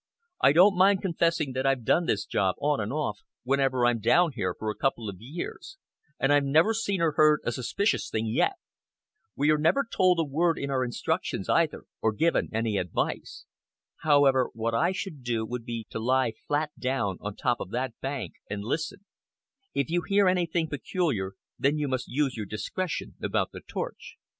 I 0.41 0.51
don't 0.51 0.75
mind 0.75 1.03
confessing 1.03 1.51
that 1.53 1.67
I've 1.67 1.83
done 1.85 2.07
this 2.07 2.25
job, 2.25 2.55
on 2.59 2.79
and 2.79 2.91
off, 2.91 3.19
whenever 3.43 3.85
I've 3.85 3.97
been 3.97 4.01
down 4.01 4.31
here, 4.31 4.55
for 4.57 4.71
a 4.71 4.75
couple 4.75 5.07
of 5.07 5.17
years, 5.21 5.77
and 6.19 6.33
I've 6.33 6.43
never 6.43 6.73
seen 6.73 7.01
or 7.03 7.11
heard 7.11 7.39
a 7.43 7.51
suspicious 7.51 8.09
thing 8.09 8.25
yet. 8.25 8.53
We 9.35 9.51
are 9.51 9.59
never 9.59 9.85
told 9.87 10.17
a 10.19 10.23
word 10.23 10.57
in 10.57 10.71
our 10.71 10.83
instructions, 10.83 11.47
either, 11.49 11.83
or 12.01 12.13
given 12.13 12.49
any 12.51 12.79
advice. 12.79 13.45
However, 13.97 14.49
what 14.53 14.73
I 14.73 14.91
should 14.91 15.21
do 15.21 15.45
would 15.45 15.65
be 15.65 15.85
to 15.91 15.99
lie 15.99 16.33
flat 16.47 16.71
down 16.79 17.19
on 17.21 17.33
the 17.33 17.37
top 17.43 17.59
of 17.59 17.69
that 17.69 17.93
bank 18.01 18.33
and 18.49 18.63
listen. 18.63 19.05
If 19.75 19.91
you 19.91 20.01
hear 20.01 20.27
anything 20.27 20.67
peculiar, 20.67 21.33
then 21.59 21.77
you 21.77 21.87
must 21.87 22.07
use 22.07 22.35
your 22.35 22.47
discretion 22.47 23.13
about 23.21 23.51
the 23.51 23.61
torch. 23.61 24.15